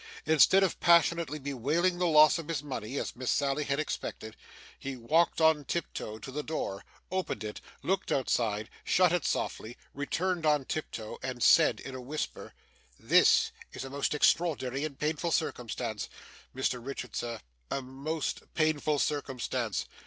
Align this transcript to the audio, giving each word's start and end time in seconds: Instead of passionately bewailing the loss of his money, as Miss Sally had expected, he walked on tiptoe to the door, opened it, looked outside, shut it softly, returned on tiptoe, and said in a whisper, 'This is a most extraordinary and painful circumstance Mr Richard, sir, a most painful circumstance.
Instead 0.25 0.63
of 0.63 0.79
passionately 0.79 1.37
bewailing 1.37 1.99
the 1.99 2.07
loss 2.07 2.39
of 2.39 2.47
his 2.47 2.63
money, 2.63 2.97
as 2.97 3.15
Miss 3.15 3.29
Sally 3.29 3.65
had 3.65 3.79
expected, 3.79 4.35
he 4.79 4.97
walked 4.97 5.39
on 5.39 5.63
tiptoe 5.63 6.17
to 6.17 6.31
the 6.31 6.41
door, 6.41 6.83
opened 7.11 7.43
it, 7.43 7.61
looked 7.83 8.11
outside, 8.11 8.71
shut 8.83 9.11
it 9.13 9.23
softly, 9.25 9.77
returned 9.93 10.43
on 10.43 10.65
tiptoe, 10.65 11.19
and 11.21 11.43
said 11.43 11.79
in 11.79 11.93
a 11.93 12.01
whisper, 12.01 12.55
'This 12.97 13.51
is 13.73 13.83
a 13.83 13.91
most 13.91 14.15
extraordinary 14.15 14.85
and 14.85 14.97
painful 14.97 15.31
circumstance 15.31 16.09
Mr 16.55 16.83
Richard, 16.83 17.15
sir, 17.15 17.39
a 17.69 17.83
most 17.83 18.41
painful 18.55 18.97
circumstance. 18.97 19.85